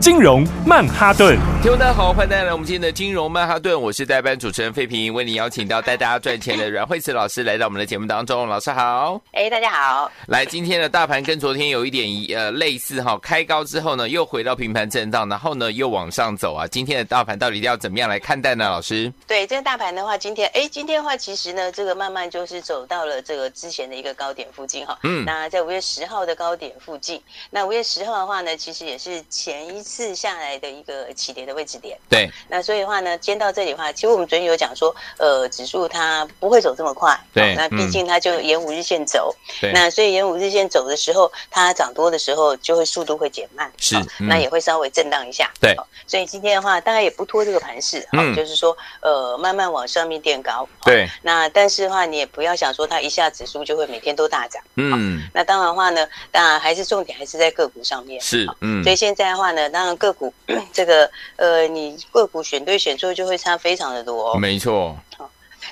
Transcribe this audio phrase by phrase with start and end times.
[0.00, 18.68] 金融曼哈顿，听众大家好，欢迎大家来我们今天的金融曼哈顿，我是代班主持人费平，为您邀请到带大家赚钱的阮慧慈老师来到我们的节目当中，老师好，哎，大家好，来，今天的大盘跟昨天有一点呃类似哈，开高之后呢，又回到平盘震荡，然后呢又往上走啊，今天的大盘到底要怎么样来看待呢？
[18.68, 27.20] 老师，对，这个大盘的话，今天哎，今天的话其实呢，这个慢慢就是走到了这个之前的一个高点附近哈，嗯，那在五月十号的高点附近，
[27.50, 30.66] 那五月十号的话呢，其实也是前一次下来的。
[30.76, 45.74] 一个起跌的位置点，对，那所以的话呢，今天到这里的话，其实我们昨天有讲说，呃，指数它不会走这么快，对，那毕竟它就沿五日线走，对，那所以沿五日线走的时候，它涨多的时候就会速度会减慢，是，那也会稍微震荡一下，对，
[46.06, 60.32] 所以今天的话，大概也不拖这个盘势，嗯，就是说，呃，慢慢往上面垫高，对，那但是的话，你也不要想说它一下指数就会每天都大涨，嗯，那当然的话呢，当然还是重点还是在个股上面，是，嗯，所以现在的话呢，当然个股。
[60.72, 64.96] 这个呃，你个股选对选错就会差非常的多，哦，没错。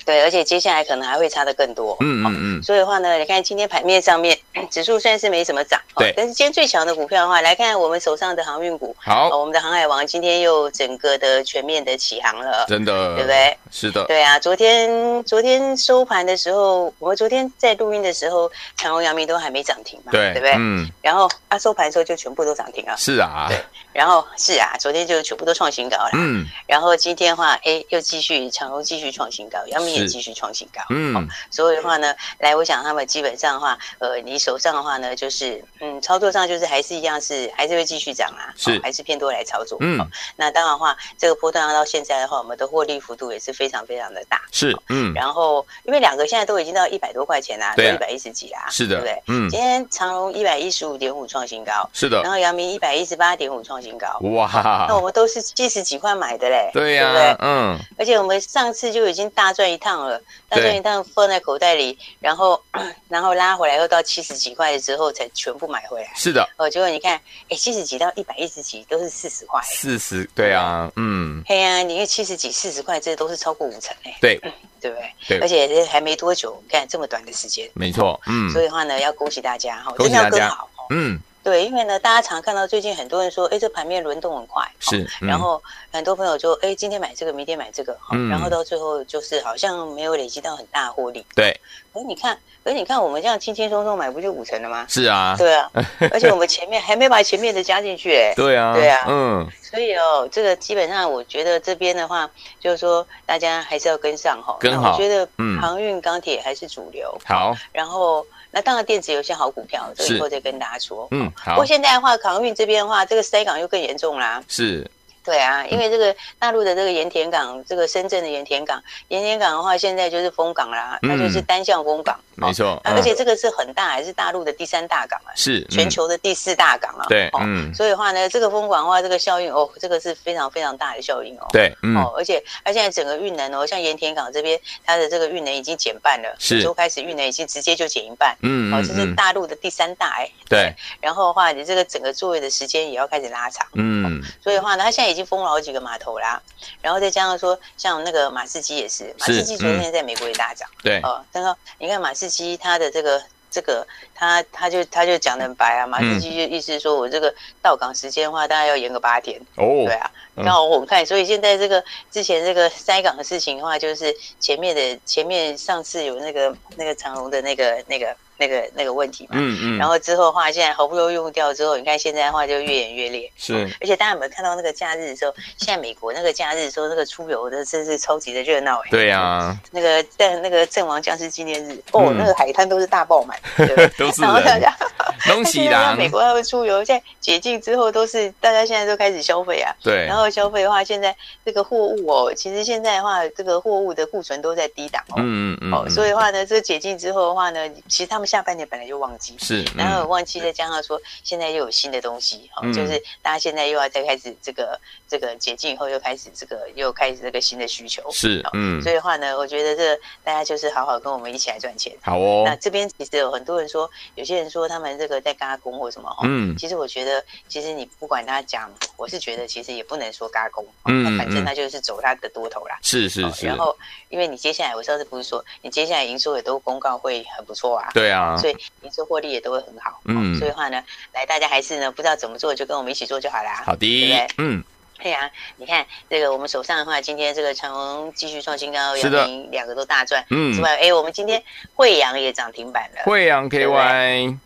[0.05, 1.97] 对，而且接下来可能还会差的更多。
[2.01, 2.63] 嗯嗯嗯。
[2.63, 4.39] 所以的话呢，你看今天盘面上面
[4.71, 8.95] 指数虽然是没什么涨，对，但是今天最强的股票的话，来看我们手上的航运股。
[8.99, 13.57] 好，我们的航海王今天又整个的全面的起航了，真的，对不对？
[13.71, 14.05] 是的。
[14.05, 20.53] 对啊，昨天昨天收盘的时候，我们昨天在录音的时候，长荣、阳明都还没涨停嘛，对，对不对？
[20.57, 20.89] 嗯。
[21.03, 22.95] 然后啊，收盘的时候就全部都涨停了。
[22.97, 23.47] 是啊。
[23.49, 23.59] 对。
[23.93, 26.11] 然后是啊，昨天就全部都创新高了。
[26.15, 26.45] 嗯。
[26.67, 30.83] 然后今天的话，哎，又继续长荣继续创新高，阳明也继续创新高。
[30.91, 39.79] 嗯、哦，所以的话呢，来，我想他们基本上的话，呃，你手上的话呢，就是嗯，操作上就是还是一样是，还是会继续涨啊，是、哦，还是偏多来操作。
[39.81, 44.41] 嗯、哦，那当然的话，这个波段到现在的话，我们的获利幅度也是非常非常的大。
[44.53, 49.23] 是，嗯，然后因为两个现在都已经到一百多块钱啦，对、啊，一百一十几啦，是的，对不对？
[49.29, 57.47] 嗯，今天长荣一百一十五点五创新高，是的，然后阳明一百一十八点五创新高，哇，那我们都是七十几块买的嘞，对呀、啊，对不对？
[57.47, 60.19] 嗯，而且我们上次就已经大赚一趟了，
[60.49, 62.61] 大赚一趟放在口袋里，然后
[63.09, 66.11] 然后拉回来又到七十几块的时候才全部买回来。
[66.17, 69.61] 是的，哦，结果你看，哎，七十几到一百一十几都是四十块。
[69.63, 71.43] 四十，对啊，嗯。
[71.47, 74.17] 嘿呀，你看七十几、四十块，这都是超过五成哎。
[74.23, 74.41] 对，
[74.81, 75.13] 对不对？
[75.29, 75.39] 对。
[75.41, 77.71] 而且还没多久，你看这么短的时间。
[77.75, 78.51] 没错，嗯。
[78.51, 80.71] 所以的话呢，要恭喜大家哈，真的要更好。
[80.91, 81.21] 嗯。
[81.45, 85.03] 对，因为呢，大家常看到最近很多人说，哎，这盘面轮动很快，是。
[85.21, 85.63] 嗯、然后
[85.93, 91.25] 很多朋友就，哎，今天买这个，明天买这个，嗯、然后到最后就是好像没有累积到很大的获利。
[91.35, 91.61] 对。
[91.93, 94.87] 可是你看，可是你看，我们这样轻轻松松买，不就五成了吗？
[94.89, 95.37] 是啊。
[95.39, 95.71] 对啊。
[96.11, 98.33] 而且我们前面还没把前面的加进去，哎。
[98.35, 98.75] 对啊。
[98.75, 99.05] 对啊。
[99.07, 99.47] 嗯。
[99.63, 102.29] 所以哦，这个基本上我觉得这边的话，
[102.59, 104.57] 就是说大家还是要跟上哈。
[104.59, 104.93] 跟好。
[104.93, 107.15] 我觉得，嗯，航运、钢铁还是主流。
[107.23, 107.55] 好。
[107.71, 108.27] 然后。
[108.55, 111.09] 那当然，电子有些好股票，这个以后再跟大家说。
[111.11, 111.55] 嗯，好。
[111.55, 114.43] 不过现在的话，航运这边的话，这个塞港又更严重啦。
[114.49, 114.89] 是。
[115.25, 122.19] 对啊，因为这个大陆的这个盐田港，这个深圳的盐田港，盐田港的话，现在就是封港啦，它就是单向封港。
[122.37, 125.31] 没错，而且这个是很大，还是大陆的第三大港啊？
[125.37, 127.07] 是全球的第四大港啊。
[127.09, 127.73] 对，嗯。
[127.73, 131.47] 所以的话呢，这个封港的话，这个效应哦，这个是非常非常大的效应哦。
[131.53, 131.97] 对，嗯。
[131.97, 136.61] 哦，而且它现在整个运能哦，像盐田港这边，它的这个运能已经减半了，是。
[136.61, 138.37] 周开始运能已经直接就减一半。
[138.43, 138.75] 嗯。
[138.75, 140.29] 哦，这是大陆的第三大哎。
[140.49, 140.75] 对。
[141.01, 143.65] 然后的话，你这个整个作业的时间也要开始拉长。
[143.75, 144.21] 嗯。
[144.43, 146.43] 所以的话呢，它现在已经封了好几个码头啦，
[146.83, 150.69] 然后再加上说，像那个马士基也是，马士基昨天在美国也大涨。
[150.83, 151.01] 对。
[151.03, 152.91] 哦，刚刚你看马士基它的。
[152.95, 153.21] 这个
[153.51, 153.85] 这个
[154.25, 159.41] 他他就他就讲的很白啊，马士基就意思说我这个到港时间的话，大概要延个八天。
[159.57, 168.15] 哦，对啊，然后我们看，所以现在这个之前这个塞港的事情的话，就是前面的前面上次有那个那个长隆的那个那个。
[168.37, 183.39] 那个那个问题嘛，嗯嗯，然后之后的话，现在好不容易用掉之后，你看现在的话就越演越烈，是，而且大家有没有看到那个假日的时候，现在美国那个假日的时候，那个出游的真是超级的热闹哎，对呀，那个在那个阵亡将士纪念日，哦，那个海滩都是大爆满，
[183.97, 184.73] 都是人，
[185.29, 191.15] 东西啦，美国他们出游，现在解禁之后都是大家现在都开始消费啊，对，然后消费的话，现在
[191.45, 198.25] 这个货物哦，其实现在的话，这个货物的库存都在低档哦，嗯嗯嗯，哦，所以的话呢，这个解禁之后的话呢，其实他们。
[198.25, 212.45] 们下半年本来就旺季，是，然后旺季再加上说现在又有新的东西，哈，就是大家现在又要再开始这个这个解禁以后又开始这个又开始这个新的需求，是，嗯，所以的话呢，我觉得这个大家就是好好跟我们一起来赚钱，好哦。
[212.47, 223.47] 那这边其实有很多人说，有些人说他们这个在嘎工或什么，嗯，其实我觉得，其实你不管他讲，我是觉得其实也不能说嘎工，嗯，反正他就是走他的多头啦，是是是。
[223.47, 223.77] 然后
[224.09, 230.83] 因为你接下来我上次不是说你接下来营收也都公告会很不错啊，对啊，所以营收获利也都会很好，嗯，所以的话呢，
[231.13, 233.63] 来大家还是呢不知道怎么做，就跟我们一起做就好啦。
[233.65, 234.35] 好的，对不对？
[234.39, 234.65] 嗯。
[235.05, 240.25] 对呀，你看这个，我们手上的话，今天这个长虹继续创新高，阳明两个都大赚。
[240.31, 241.43] 嗯，之外，哎，我们今天
[241.75, 243.03] 惠阳也涨停板了。
[243.05, 244.39] 惠阳 KY，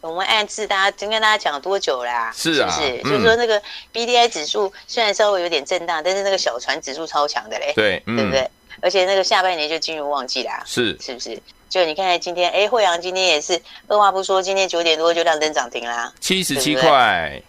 [0.00, 2.32] 我们暗示大家，今天跟大家讲多久啦？
[2.34, 3.12] 是啊，是不是？
[3.12, 3.60] 就是说那个
[3.92, 7.74] BDI 指数虽然稍微有点震荡，但是那个小船指数超强的嘞。
[7.76, 8.48] 对，对不对？
[8.80, 10.62] 而且那个下半年就进入旺季啦。
[10.64, 11.38] 是，是不是？
[11.68, 16.88] 就你看今天，哎，惠阳今天也是二话不说，今天九点多就亮灯涨停啦，七十七块。
[16.88, 17.44] 对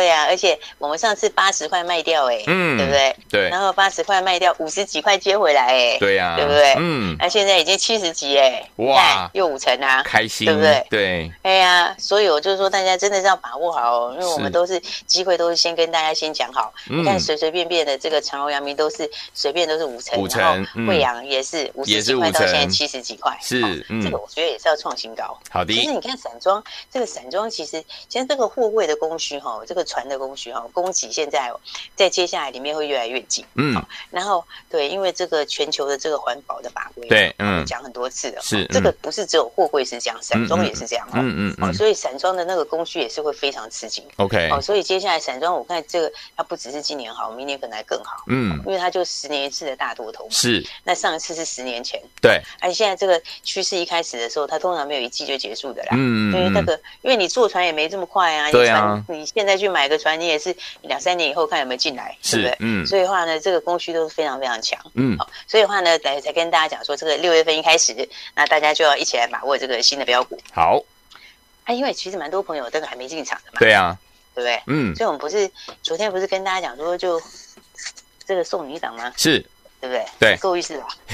[0.00, 3.16] 呀、啊，而且我们上次八十块卖掉，哎，嗯，对不对？
[3.30, 3.48] 对。
[3.48, 6.74] 然后八十块卖掉，五十几块接回来，哎，对呀，对不对？
[6.78, 7.16] 嗯。
[7.18, 10.86] 那现在已经七十几，哎，哇，又五成啊，开心，对不对？
[10.90, 11.32] 对。
[11.42, 16.72] 哎呀，所以我就说，大家真的是要把握好哦，因为我们都是机会，都是先跟大家先讲好。
[16.88, 20.42] 你看，随随便便的这个长荣、阳明都是随便都是五成，五成。
[20.86, 23.60] 惠阳也是五十几块到现在七十几块，是，
[24.02, 25.38] 这个我觉得也是要创新高。
[25.50, 25.72] 好的。
[25.72, 30.52] 其实你看散装，这个散装其实其实这个货柜的供需哈，这个船的供需。
[30.74, 31.50] 供给现在
[31.96, 61.22] 在接下来里面会越来越紧，嗯，然后对，因为这个全球的这个环保的法规，对，嗯，讲很多次了，是这个不是只有货柜是这样，散装也是这样，嗯嗯，所以散装的那个供需也是会非常吃紧，OK，哦，所以接下来散装我看这个它不只是今年好，明年可能还更好，嗯，因为它就十年一次的大多头，是，那上一次是十年前，对，而且现在这个趋势一开始的时候，它通常没有一季就结束的啦，嗯，因为那个因为你坐船也没这么快啊，对啊，你现在去买个船，你也是两三年。
[61.32, 62.56] 以后看有没有进来，是对不对？
[62.60, 70.38] 嗯，所以的话呢，这个供需都是非常非常强，嗯，好，所以的话呢，才才跟大家讲说，这个六月份一开始，那大家就要一起来把握这个新的标股。
[70.52, 70.82] 好，
[71.64, 73.96] 啊，因为其实蛮多朋友都还没进场的嘛，对啊，
[74.34, 74.60] 对不对？
[74.66, 75.48] 嗯，所以我们不是
[75.82, 77.22] 昨天不是跟大家讲说，就
[78.26, 79.12] 这个送你一档吗？
[79.16, 79.38] 是，
[79.80, 80.04] 对不对？
[80.18, 80.88] 对，够意思吧？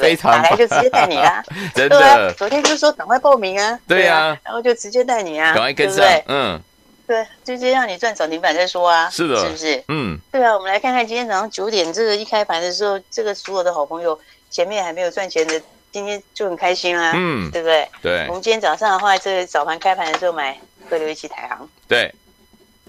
[0.00, 1.42] 非常，打来就直接带你啦，
[1.74, 2.32] 真的。
[2.34, 6.60] 昨天就说赶快报名啊，对啊，然后就直接带你啊，赶快跟上，嗯。
[7.06, 9.84] 对，就先让你赚涨停板再说啊，是的，是不是？
[9.88, 14.18] 嗯，对啊，我们来看看今天早上九点这个一开盘的时候，这个所有的好朋友
[14.50, 15.60] 前面还没有赚钱的，
[15.92, 17.88] 今天就很开心啊，嗯，对不对？
[18.02, 20.58] 对，我们今天早上的话，这个早盘开盘的时候买
[20.88, 22.10] 和六一七台行，对，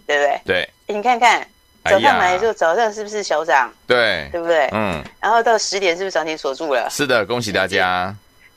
[0.08, 0.42] 对不对？
[0.46, 1.46] 对，你看看
[1.84, 3.70] 早上买的时候，早上是不是小涨？
[3.86, 4.70] 对，对不对？
[4.72, 6.88] 嗯，然后到十点是不是涨停锁住了？
[6.90, 8.16] 是的，恭喜大家。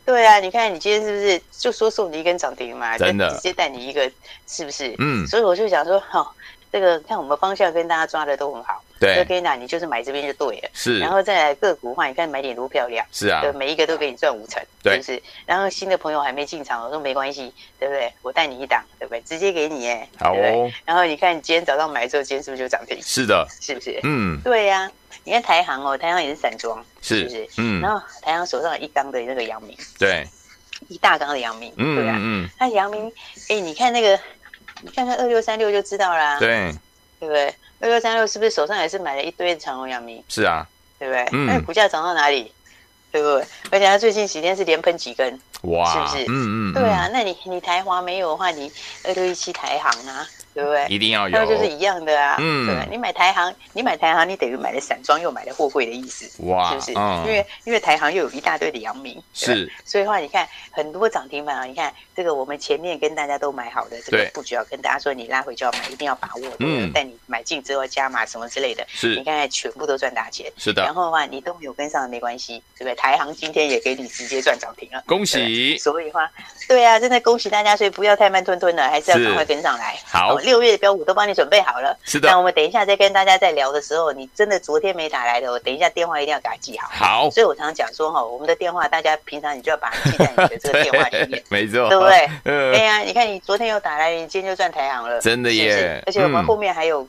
[0.09, 2.97] 对啊，你看你今天是不是就说送你一根涨停嘛？
[2.97, 4.11] 真的，直接带你一个，
[4.47, 4.95] 是不是？
[4.97, 6.29] 嗯，所以我就想说，好、哦，
[6.73, 8.83] 这个看我们方向跟大家抓的都很好。
[8.99, 10.69] 对，就跟你就是买这边就对了。
[10.73, 13.05] 是，然后再来个股的话，你看买点多漂亮。
[13.13, 15.23] 是啊，对，每一个都给你赚五成，对，是不是？
[15.47, 18.13] 然后新的朋友还没进场，我说没关系，对不对？
[18.23, 19.21] 我带你一档，对不对？
[19.23, 20.71] 直接给你哎，好哦。
[20.85, 22.99] 然后你看你今天早上买之后，今天是不是就涨停？
[23.03, 24.01] 是的，是不是？
[24.03, 24.91] 嗯，对呀。
[25.25, 27.47] 你看台行哦，台行也是散装，是不是？
[27.59, 27.81] 嗯。
[27.81, 30.27] 然后台行手上有一缸的那个阳明，对，
[30.89, 32.17] 一大缸的阳明，嗯，对啊。
[32.19, 32.49] 嗯。
[32.59, 33.13] 那阳明，
[33.49, 34.19] 哎，你看那个，
[34.83, 36.39] 你看看二六三六就知道啦。
[36.39, 36.73] 对。
[37.21, 37.53] 对不对？
[37.81, 40.23] 二六三六是不是手上也是买了一堆的长荣、阳明？
[40.29, 40.67] 是啊，
[40.99, 41.29] 对不对？
[41.33, 42.53] 嗯，那股价涨到哪里？
[43.11, 43.47] 对不对？
[43.71, 46.25] 而且它最近几天是连喷几根，哇，是不是？
[46.29, 47.09] 嗯嗯，对啊。
[47.13, 48.71] 那你你台华没有的话，你
[49.05, 50.27] 二六一七台行啊。
[50.59, 50.85] 对不对？
[50.89, 52.35] 一定要有，那就是一样的啊。
[52.41, 56.91] 嗯，对，你买台行，你买台行，你等于买了散装又买了货柜的意思，哇，是不是？
[56.93, 66.43] 因为因为台行又有一大堆的阳明，是，所以的话，你看很多涨停板啊，你看这个我们前面跟大家都买好的这个布局，要跟大家说，你拉回就要买，一定要把握。
[66.59, 70.51] 嗯，带你买进之后加码什么之类的，是，你看全部都赚大钱。
[70.57, 70.83] 是的。
[70.83, 72.97] 然后的话，你都没有跟上的没关系，对不对？
[72.97, 75.79] 台行今天也给你直接赚涨停了，恭喜。
[75.79, 76.29] 所以的话，
[76.67, 79.97] 对啊，真的恭喜大家，所以不要太慢吞吞了，还是要赶快跟上来。
[80.05, 82.27] 好，六月的标股都帮你准备好了，是的。
[82.27, 86.89] 那我们等一下再跟大家在聊的时候，你真的昨天没打来的，我等一下电话一定要给他记好。
[86.91, 92.27] 好，所以我常常讲说哈，我们的电话，大家平常你就要把它记在你的这个电话里面， 没错，对不对？
[92.45, 92.73] 嗯。
[92.73, 96.03] 对呀，你看你昨天有打来，你今天就赚台行了，真的耶！
[96.07, 97.07] 而且我们后面还有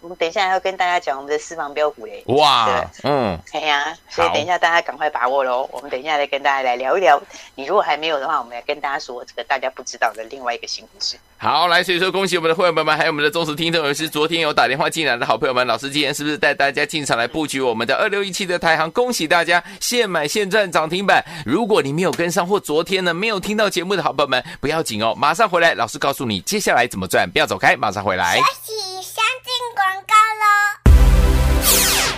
[0.00, 2.22] 我们等一下要跟大家讲我们的私房标股嘞。
[2.28, 2.66] 哇，
[3.02, 5.68] 对嗯，哎呀，所以等一下大家赶快把握喽。
[5.70, 7.20] 我们等一下来跟大家来聊一聊。
[7.54, 11.16] 你如果还没有的话，我们来跟大家说这个大家不知道的另外一个新故事。
[11.36, 15.66] 好，来，所以说恭喜我们的会员朋友们，还有我们的忠实听众，也是昨天有打电话进来的好朋友们。
[15.66, 18.90] 老师今天是不是带大家进场来布局我们的二六一七的台行？
[18.92, 21.22] 恭喜大家现买现赚涨停板。
[21.44, 28.40] 如果你没有跟上或昨天呢没有听到节目的好朋友们，不要紧哦，马上回来，老师告诉你接下来怎么赚，不要走开，马上回来。
[29.74, 30.79] 广告喽。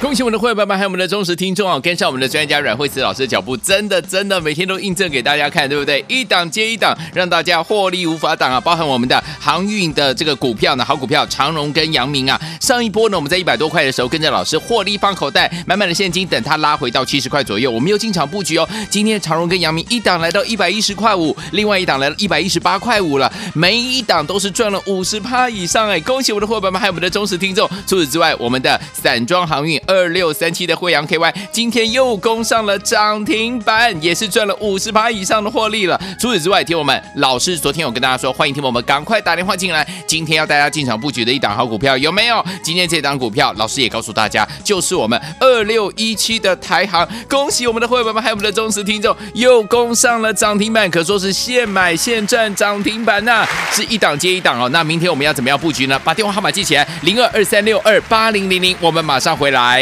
[0.02, 1.78] 恭喜我们的会员们，还有我们的忠实听众啊！
[1.78, 6.04] 跟上我们的专家阮慧慈老师的脚步，真的真的每天都印证给大家看，对不对？
[6.08, 8.60] 一档接一档，让大家获利无法挡啊！
[8.60, 18.68] 包含我们的航运的这个股票呢，好股票长荣跟阳明啊，上一波呢我们在一百多块的时候跟着老师获利放口袋，满满的现金，等它拉回到七十块左右，我们又进场布局哦。
[18.90, 26.00] 今天长荣跟阳明一档来到一百一十块五，另外一档来到一百一十八块五了，每一档都是赚了五十趴以上哎！
[26.00, 27.68] 恭喜我们的会员朋友们，还有我们的忠实听众。
[27.86, 29.80] 除此之外，我们的散装航运。
[29.92, 36.00] 二六三七的惠阳 KY 今天又攻上了涨停板，也是赚了五十趴以上的获利了。
[36.18, 39.86] 除此之外，听我们老师昨天有跟大家说，欢迎听我们赶快打电话进来。
[40.06, 42.42] 今天要大家进场布局的一档好股票有没有？
[42.62, 47.06] 今天这档股票，老师也告诉大家，就是我们二六一七的台航。
[47.28, 54.70] 恭喜我们的会员们，还有我们的忠实听众，又攻上了涨停板，可说是现买现赚涨停板呐、是一档接一档哦。
[54.70, 56.00] 那明天我们要怎么样布局呢？
[56.02, 59.81] 把电话号码记起来，零二二三六二八零零零，我们马上回来。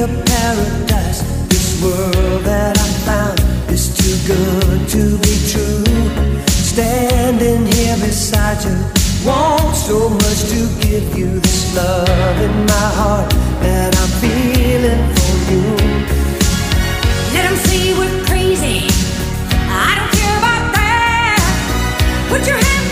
[0.00, 1.20] a paradise.
[1.48, 3.38] This world that I found
[3.70, 5.84] is too good to be true.
[6.48, 8.76] Standing here beside you,
[9.24, 15.34] want so much to give you this love in my heart that I'm feeling for
[15.52, 15.62] you.
[17.34, 18.88] Let them say we're crazy.
[19.68, 22.26] I don't care about that.
[22.30, 22.83] Put your hands.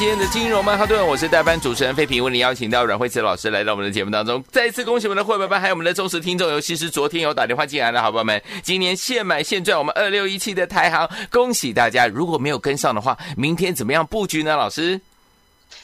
[0.00, 4.42] 今天的金融曼哈顿，我是代班主持人费平，为您邀请到阮慧慈老师来到我们的节目当中。
[4.50, 12.06] 再一次恭喜我们的会员班，还有我们的忠实听众，尤其是昨天有打电话进来的好朋友们，今年现买现赚，我们二六一七的台行，恭喜大家！
[12.06, 14.56] 如果没有跟上的话，明天怎么样布局呢？
[14.56, 14.98] 老师？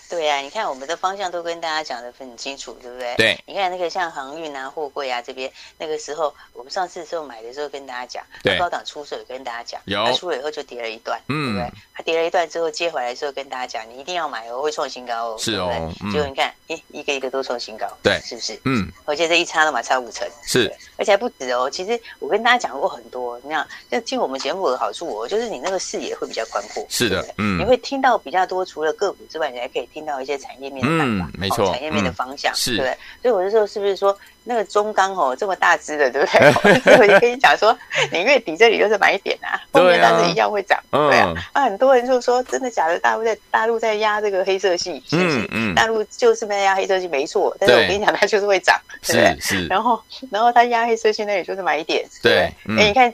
[0.08, 3.14] 对呀、啊，你看我们的方向都跟大家讲的很清楚，对不对？
[3.16, 3.38] 对。
[3.46, 8.58] 你看那个像航运啊、货柜啊这边，那个时候我们上次的时候买的时候跟大家讲，对。
[8.58, 10.04] 高档出手也跟大家讲，有。
[10.04, 11.78] 它出了以后就跌了一段，嗯，对不对？
[11.94, 15.70] 它跌了一段之后接回来的时候跟大家讲，你一定要买哦，会创新高哦，是哦。
[16.12, 18.60] 结果你看，一一个一个都创新高，对，是不是？
[18.64, 18.90] 嗯。
[19.04, 20.72] 而且这一差的嘛，差五成，是。
[20.96, 27.58] 而且还不止哦，其实我跟大家讲过很多，你看，就听我们节目的好处哦，就是你那个视野会比较宽阔，是的，嗯。
[27.58, 30.84] 你会听到比较多，除了个股之外，你还可以听到一些产业面。
[30.86, 36.78] 嗯，没错，产业面的方向、嗯、是，对，所以我就说，是不是说那个中钢哦这么大只的，对不对？
[36.80, 37.74] 所 以我就跟你讲说，
[38.12, 41.32] 你月底这里就是买点啊， 后面但是一样会涨，对啊。
[41.54, 42.98] 啊、很多人就说，真的假的？
[42.98, 45.38] 大陆在大陆在压这个黑色系，是不是？
[45.44, 47.56] 嗯嗯，大陆就是在压黑色系，没错。
[47.58, 49.66] 但是我跟你讲，它就是会涨，对不对？
[49.68, 49.98] 然后
[50.30, 53.10] 然后它压黑色系那里就是买点，对，哎、嗯欸，你看。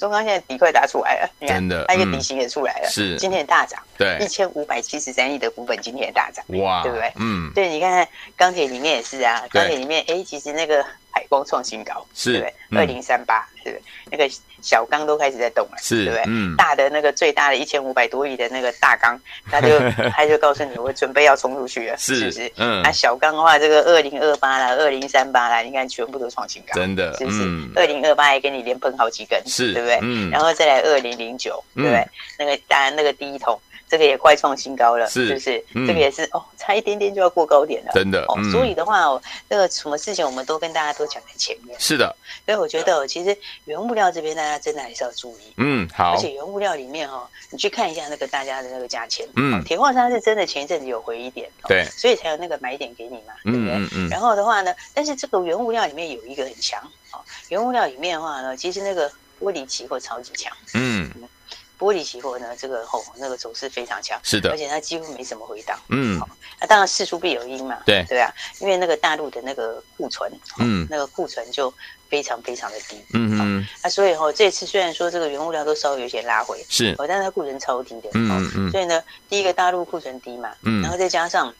[0.00, 7.12] 中钢现在底快打出来了，你看，它一个底型也出来了，是今天也大涨，对，一千五百七十三亿的股本今天也大涨，哇，对不对？
[7.16, 12.80] 嗯，对，你看看钢铁里面也是啊，钢铁里面，哎，其实那个海光创新高，是，对不对？
[12.80, 13.80] 二零三八，是？
[14.10, 14.28] 那个。
[14.62, 16.24] 小钢都开始在动了，是，对不对？
[16.26, 19.18] 嗯，大的那个最大的一千五百多亿的那个大钢，
[19.50, 19.80] 他就
[20.12, 22.52] 他就告诉你，我准备要冲出去了，是，是不是？
[22.58, 27.40] 嗯，那小钢的话，这个二零二八啦，二零三八啦，你看全部都创新高，真的，是不是？
[27.74, 29.98] 二零二八还给你连喷好几根，是，对不对？
[30.02, 32.06] 嗯，然后再来二零零九，对不对？
[32.38, 33.58] 那个当然那个第一桶。
[33.90, 35.64] 这个也快创新高了，是，是不是？
[35.74, 38.24] 嗯、这个也是哦，差一点点就要过高点了，真的。
[38.28, 41.78] 哦，嗯、所以的话哦，这个什么事情我们都跟大家都讲在前面。
[41.80, 42.14] 是的，
[42.46, 45.52] 所以我觉得哦，其实原物料这边大家真的还是要注意。
[45.56, 46.12] 嗯，好。
[46.12, 53.74] 而且原物料里面哈、哦，你去看一下那个大家的那个价钱，嗯，铁矿砂是真的前一阵子有回一点，对、哦，所以才有那个买点给你嘛，对不对？
[53.74, 54.08] 嗯嗯。
[54.08, 61.10] 然后的话呢，但是这个原物料里面有一个很强哦，原物料里面的话呢，其实那个玻璃期货超级强，嗯。
[61.80, 71.72] 玻璃期货呢，这个吼、哦、那个走势非常强，是的，而且它几乎没什么回档，嗯，那、哦啊、当然事出必有因嘛，对对啊，因为那个大陆的那个库存，嗯，那个库存就
[72.10, 81.52] 非常非常的低，嗯嗯，那、啊、所以吼，这次虽然说这个原物料都稍微有些拉回，是，哦，但是它库存超低的，嗯嗯，哦、所以呢，第一个大陆库存低嘛，嗯，然后再加上。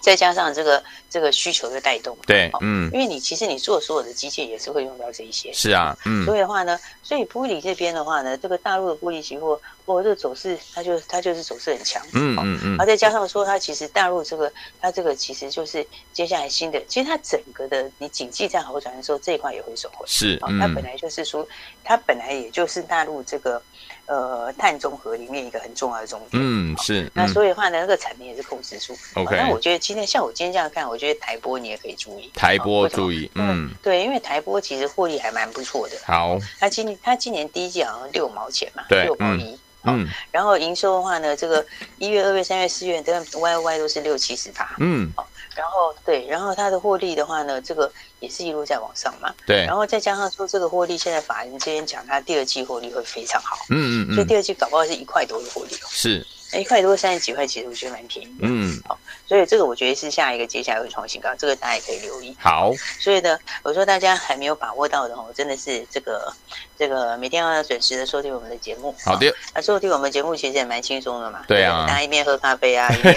[0.00, 21.46] 再加上这个这个需求的带动，对，嗯，因为你其实你做所有的机械也是会用到这一些，是啊，嗯，所以的话呢，所以玻璃这边的话呢，这个大陆的玻璃期货，哦，这个走势它就它就是走势很强，嗯嗯嗯，然后再加上说它其实大陆这个它这个其实就是接下来新的，其实它整个的你景气在好转的时候，这一块也会收回，是，嗯，它本来就是说
[21.84, 23.60] 它本来也就是大陆这个。
[24.06, 27.08] 呃，碳中和里面一个很重要的重点，嗯，是。
[27.14, 28.92] 那所以的话呢，那个产能也是控制住。
[29.14, 29.36] OK。
[29.36, 32.30] 那我觉得今天像我今天这样看，我觉得台玻你也可以注意。
[32.32, 35.96] 台玻注意，嗯，对，因为台玻其实获利还蛮不错的。
[36.06, 36.38] 好。
[36.60, 39.58] 它今年它今年第一季好像六毛钱嘛，对，六毛一。
[39.82, 40.06] 嗯。
[40.30, 41.66] 然后营收的话呢，这个
[41.98, 44.76] 一月、二月、三月、四月，这个 Y Y 都是六七十趴。
[44.78, 45.10] 嗯。
[45.56, 49.34] 然后对，然后它的获利的话呢，这个也是一路在往上嘛。
[49.44, 53.56] 对，然后再加上说这个获利，现在法人这边讲，它第二季获利会非常好。
[53.70, 54.14] 嗯嗯嗯。
[54.14, 55.88] 所以第二季搞不好是一块多的获利哦。
[55.88, 56.24] 是。
[56.52, 58.36] 一块多三十几块，其实我觉得蛮便宜。
[58.40, 62.36] 嗯，好，所以这个我觉得是下一个接下来会创新高，这个大家也可以留意。
[62.40, 66.32] 好，所以呢，我说大家还没有把握到的哦，真的是这个
[66.80, 68.94] 这个每天要准时的收听我们的节目。
[69.04, 71.40] 好的，那收听我们节目其实也蛮轻松的嘛。
[71.46, 73.14] 对啊，大家 一边喝咖啡啊，一边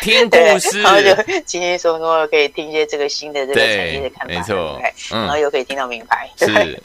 [0.00, 6.46] 听故事，然后就轻轻松松的可以听一些这个新的这个产业的看法，没错，然后又可以听到名牌，是，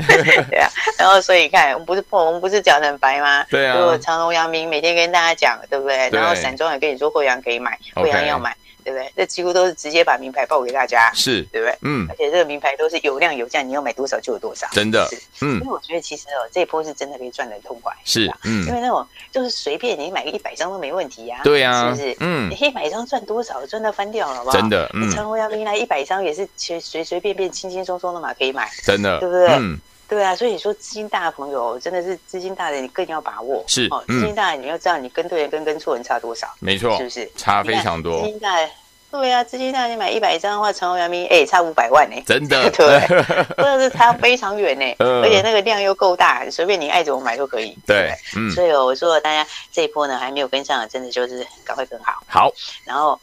[0.52, 3.46] 对啊，然后所以看，我们不是我们不是讲得很白吗？
[3.50, 6.10] 对啊，就长荣、阳明每天跟大家讲，对不对？
[6.10, 8.54] 对，然后散装也跟你说，贵阳可以买，贵阳要买，
[8.86, 9.12] 对不对？
[9.15, 11.76] 这几乎都是直接把名牌报给大家，是对不对？
[11.82, 15.08] 嗯，而且这个名牌都是有量有价，你要买多少就有多少，真的。
[15.10, 22.15] 是，嗯，因为我觉得其实哦，这一波是真的可以赚得痛快，是，嗯，因为那种就是随便你买个一百张都没问题呀，对呀，是不是？
[22.19, 24.56] 嗯，你一百张赚多少，赚到翻掉了，好不好？
[24.56, 29.48] 真的，嗯，长荣、阳明来一百张也是随随随便便、轻轻松松的嘛，可以买，真的，对不对？
[29.50, 29.80] 嗯。
[30.08, 33.63] 对啊，所以你说资金大的朋友真的是资金大的，你更要把握。
[33.68, 36.48] 是哦，资金大的你要知道你跟对人跟跟错人差多少。
[36.60, 38.20] 没错，是不是差非常多？
[38.22, 38.56] 资金大，
[39.12, 42.22] 对啊，资金大，你买一百张的话，长荣、阳明，哎，差五百万呢。
[42.26, 43.00] 真的， 对，
[43.58, 44.86] 真的是差非常远呢。
[45.24, 47.76] 而且那个量又够大，随便你爱怎么买都可以。
[47.88, 48.52] 对，嗯。
[48.52, 52.22] 所以我说大家这一波呢还没有跟上，真的就是赶快跟好。
[52.28, 52.52] 好，
[52.84, 53.20] 然后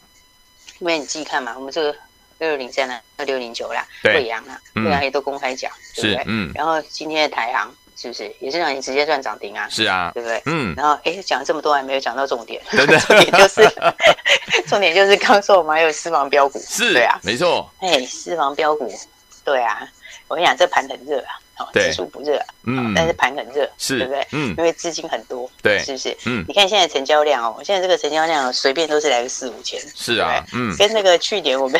[0.79, 1.95] 因为你自己看嘛，我们这个。
[2.39, 6.23] 二六零三啦，二六零九啦，惠阳啊，惠阳也都公开讲，对不对？
[6.27, 6.51] 嗯。
[6.55, 9.67] 然后今天的台航是不是也是让你直接赚涨停啊？
[9.69, 10.41] 是啊，对不对？
[10.45, 10.73] 嗯。
[10.75, 12.85] 然后哎，讲了这么多还没有讲到重点， 重
[13.19, 13.69] 点就是
[14.67, 17.69] 重点就是刚说我们还有私房标股，是，对啊，没错。
[17.79, 18.91] 哎，私房标股，
[19.43, 19.87] 对啊，
[20.27, 21.39] 我跟你讲，这盘很热啊。
[21.55, 24.27] 好，指数不热，嗯，但是盘很热，是，对不对？
[24.31, 26.17] 嗯，因为资金很多，对，是不是？
[26.25, 31.79] 嗯，你看现在成交量哦，现在这个成交量随便都是来个四五千，是啊，嗯，跟那个去年我们，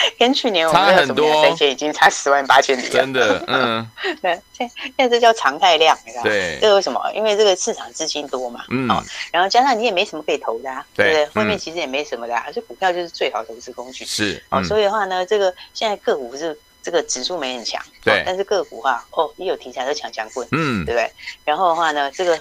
[0.18, 3.90] 跟去年我们差很多，三千已经差十万八千里了，真的，嗯，
[4.22, 6.30] 对，现现在这叫常态量，你知道吗？
[6.30, 7.00] 对，这为什么？
[7.14, 8.88] 因为这个市场资金多嘛，嗯，
[9.32, 11.26] 然后加上你也没什么可以投的，对不对？
[11.26, 16.58] 后面其实也没什么的，而且股票就是最好投资工具，是，哦，所以的话呢，这个现在个股是。
[16.80, 21.10] 这个指数没很强，对，但是个股哈，哦，一有题材都抢抢棍，嗯，对不对？
[21.44, 22.38] 然后的话呢，这个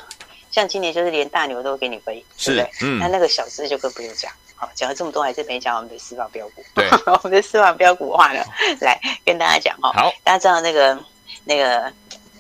[0.52, 2.72] 像今年就是连大牛都给你飞，对不对？
[2.82, 4.32] 嗯，那那个小资就更不用讲。
[4.58, 6.64] 好，讲了这么多，还是没讲我们的私房标股。
[6.74, 8.44] 对， 我们的私房标股的话呢，
[8.82, 9.92] 来跟大家讲哈。
[9.94, 10.98] 好，大家知道那个
[11.46, 11.84] 那个，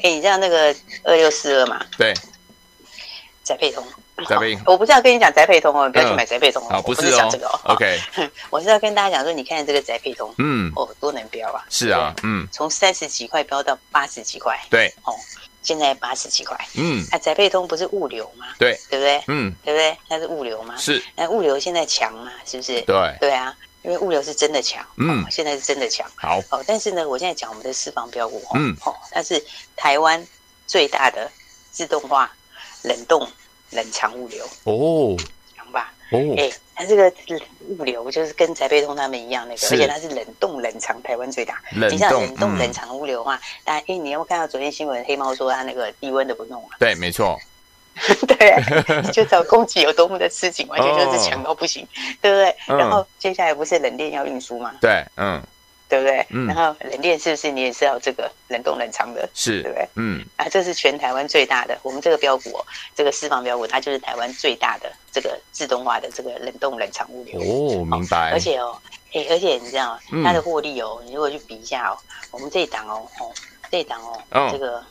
[0.01, 1.85] 哎，你知道那个二六四二嘛？
[1.97, 2.13] 对，
[3.43, 3.85] 宅配通。
[4.27, 6.81] 宅配，我不是要跟你讲宅配通哦，不要去买宅配通哦。
[6.81, 7.59] 不是讲这个哦。
[7.65, 8.01] OK，
[8.49, 11.63] 我是要跟大家讲说，你看这个宅配通，嗯，哦，多能飙啊！
[11.69, 15.13] 是啊，嗯，从三十几块飙到八十几块，对，哦，
[15.67, 18.45] 现在八十几块，嗯，啊，宅配通不是物流吗？
[18.57, 19.21] 对，对不对？
[19.27, 19.97] 嗯，对不对？
[20.07, 20.77] 那是物流吗？
[20.77, 22.31] 是，那物流现在强嘛？
[22.45, 22.81] 是不是？
[22.83, 23.53] 对，对啊，
[23.83, 26.09] 因为物流是真的强，嗯，现在是真的强。
[26.15, 30.25] 好，哦，但是呢，我现在讲我们的私房标股，嗯，哦，它是台湾
[30.65, 31.29] 最大的
[31.69, 32.31] 自动化
[32.83, 33.29] 冷冻。
[33.71, 35.17] 冷藏物流哦？
[36.11, 37.11] 哦，哎，它这个
[37.77, 41.61] 物流就是跟宅配通他们一样那个，而且它是冷冻冷藏台湾最大。
[41.71, 45.03] 你像冷冻冷藏物流的话，大家哎，你有没有看到昨天新闻？
[45.05, 46.69] 黑猫说它那个低温的不弄啊？
[46.79, 47.37] 对，没错。
[48.27, 48.55] 对，
[49.01, 51.87] 你就知道供给有多么的吃紧，完全就是强到不行，
[52.21, 52.55] 对不对？
[52.77, 54.73] 然后接下来不是冷链要运输吗？
[54.79, 55.41] 对，嗯。
[55.89, 56.25] 对不对？
[56.29, 59.27] 嗯，然后冷链是不是你也是要这个冷冻冷藏的？
[59.33, 59.87] 是，对不对？
[59.95, 67.39] 嗯，啊，这是全台湾最大的，我们这个标股，哦这个私房标股，它就是台湾最大的这个自动化的这个冷冻冷藏物流。
[67.39, 68.31] 哦，明白。
[68.31, 68.77] 而且哦，
[69.13, 71.97] 哎，而且你知道它的获利哦，你如果去比一下哦，
[72.31, 73.31] 我们这一档哦，哦，
[73.71, 74.83] 这一档哦，这个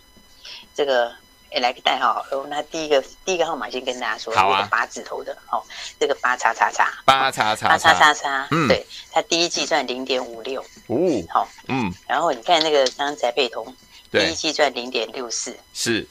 [0.75, 1.13] 这个。
[1.57, 5.63] 哎，来个代号，那第一个第一个号码先跟大家说，好啊，八字头的，哦，
[5.99, 10.97] 这个八叉叉叉，八叉叉，八叉叉叉，嗯，对，它第一季赚零点五六，哦，
[11.31, 13.75] 好，嗯，然后你看那个刚刚宅配通，
[14.13, 16.07] 第一季赚零点六四，是，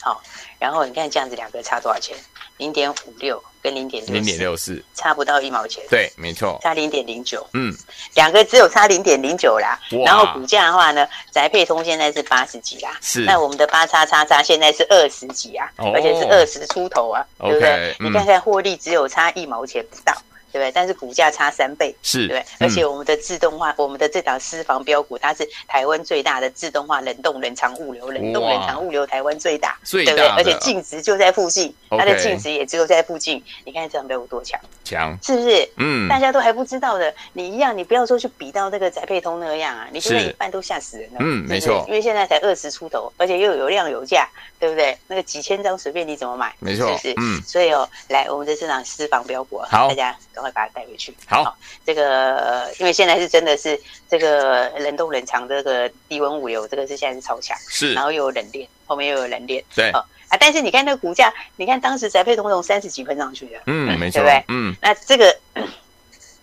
[0.00, 0.20] 好，
[0.58, 2.16] 然后你看这样子两个差多少钱？
[2.56, 5.82] 零点五六跟零点零点六四，差不到一毛钱。
[5.90, 7.44] 对，没错，差零点零九。
[7.52, 7.74] 嗯，
[8.14, 9.76] 两个只有差零点零九啦。
[10.04, 12.96] 然后股价的话呢，宅配通现在是八十几啦。
[13.00, 13.22] 是。
[13.22, 17.96] 那我们的八叉叉叉现在是二十几啊，而且是二十出头啊，对不对？
[17.98, 20.16] 你看看获利只有差一毛钱不到。
[20.56, 20.72] 对不对？
[20.72, 30.26] 但是股价差三倍，是对，而且我们的自动化，我们的这档私房标股，它是台湾最大的自动化冷冻冷藏物流，冷冻冷藏物流台湾最大，对不对？
[30.28, 33.42] 而且净值就在附近，它的净值也只有在附近。
[33.66, 35.68] 你看这档标股多强，强是不是？
[35.76, 41.18] 嗯，大家都还不知道的，你一样，你不要说去比到那个宅配通那个样啊，你现在一半都吓死人了。
[41.20, 44.26] 嗯，没错，因为现在才二十出头，而且又有量有价，
[44.58, 44.96] 对不对？
[45.06, 47.14] 那个几千张随便你怎么买，没错，是不是？
[47.18, 50.16] 嗯，所以哦，来我们的这档私房标股，好，大家。
[50.32, 51.14] 赶快把它带回去。
[51.26, 57.56] 好，这个因为现在是真的是这个冷冻冷藏这个低温物流，这个是现在是超强。
[57.68, 59.64] 是，然后又有冷链，后面又有冷链。
[59.74, 59.90] 对。
[60.28, 63.60] 啊，但是你看那个股价，你看当时宅配通从三十几分上去的。
[63.66, 64.20] 嗯，没错。
[64.20, 64.44] 对不对？
[64.48, 64.74] 嗯。
[64.82, 65.36] 那这个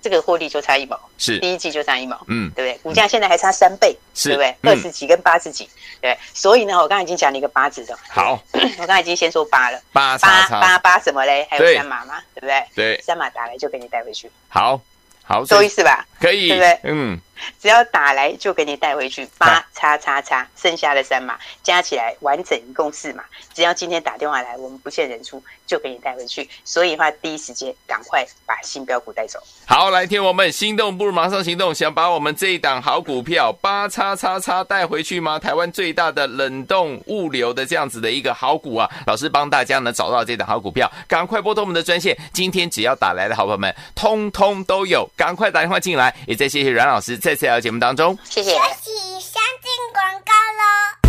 [0.03, 2.21] 这个获利就差一毛，是第一季就差一毛。
[2.27, 2.83] 嗯，对不对？
[2.83, 4.55] 股价现在还差三倍，对不对？
[4.63, 5.67] 二十几跟八十几，
[6.01, 6.15] 对。
[6.33, 7.97] 所以呢，我刚才已经讲了一个八字的。
[8.09, 9.81] 好， 我刚才已经先说八了。
[9.93, 11.47] 八八八八什么嘞？
[11.49, 12.21] 还有三码吗？
[12.35, 12.63] 对不对？
[12.75, 13.01] 对。
[13.01, 14.29] 三码打来就给你带回去。
[14.49, 14.79] 好。
[15.25, 16.05] 好，够意思吧？
[16.19, 16.79] 可以，对不对？
[16.83, 17.17] 嗯，
[17.61, 23.23] 只要打来就给你带回去，八叉叉叉，剩下的三码加起来完整一共四码。
[23.53, 26.49] 只要今天打电话来，我们不限人数就给你带回去。
[26.63, 29.39] 所以的话，第一时间赶快把新标股带走。
[29.65, 35.37] 好，来听我们心动不如马上行动，想把我们这一档好股票八叉叉叉带回去吗？
[35.37, 42.17] 台湾最大的冷冻物流的这样子的一个好股啊，老师帮大家呢找到这档好股票，赶快拨通我们的专线。
[42.33, 45.09] 今天只要打来的好朋友们，通通都有。
[45.15, 48.51] 赶快打电话进来，也再谢谢阮老师再次来到节目当中，谢谢。
[48.51, 51.02] 休息，相进广告喽。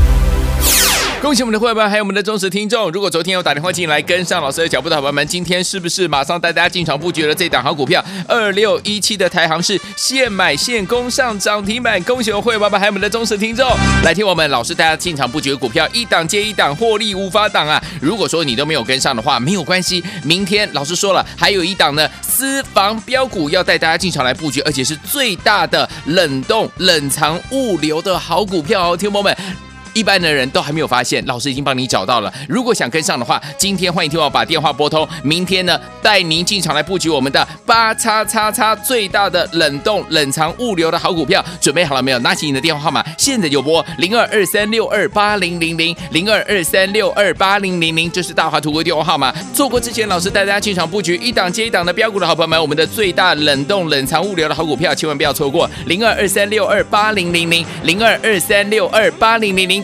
[1.24, 8.04] 恭喜我们的会员还有我们的忠实听众，如果昨天有打电话进来跟上老师的脚步的伙伴们，今天是不是马上带大家进场布局了这档好股票？
[8.28, 13.66] 二六一七的台行是现买现攻上涨停板，恭喜我们会员还有我们的忠实听众，
[14.04, 17.82] 来听我们老师带大家进场布局的股票，一档接一档，获利无法挡啊！
[18.02, 29.73] 如果说你都没有跟上的话，没有关系，明天老师说了，还有一档呢私房标股要带大家进场来布局，而且是最大的冷冻冷藏物流的好股票哦，听朋友们。
[29.94, 32.32] 一般的人都还没有发现，老师已经帮你找到了。
[32.48, 42.18] 如果想跟上的话，今天欢迎听我把电话拨通，明天呢带您进场来布局我们的八叉叉叉最大的冷冻冷藏物流的好股票，准备好了没有？
[42.18, 49.32] 拿起你的电话号码，现在就拨零二二三六二八零零零零二二三六二八零零零，这是大华图的电话号码。
[49.54, 59.83] 错过之前老师带大家进场布局一档接一档的标股的好朋友们，我们的最大冷冻冷藏物流的好股票，千万不要错过零二二三六二八零零零零二二三六二八零零零，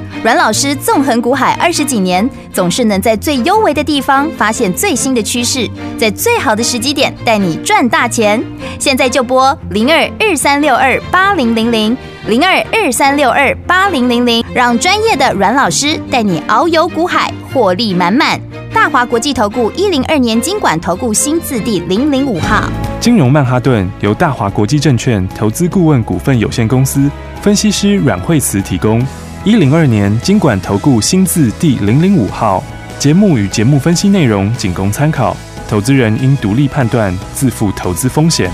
[0.23, 8.39] 阮老师纵横股海二十几年，总是能在最优微的地方发现最新的趋势，在最好的时机点带你赚大钱。
[8.77, 18.39] 现在就拨零二二三六二八零零零零二二三六二八零零零，让专业的阮老师带你遨游股海，获利满满。
[18.71, 22.69] 大华国际投顾一零二年金管投顾新字第零零五号。
[22.99, 27.09] 金融曼哈顿由大华国际证券投资顾问股份有限公司
[27.41, 29.03] 分析师阮慧慈提供。
[29.43, 32.63] 一零二年经管投顾新字第零零五号。
[32.99, 35.35] 节目与节目分析内容仅供参考，
[35.67, 38.51] 投资人应独立判断，自负投资风险。